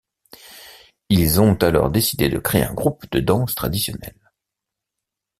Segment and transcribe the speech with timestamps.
[1.09, 4.31] Ils ont alors décidé de créer un groupe de danse traditionnelle.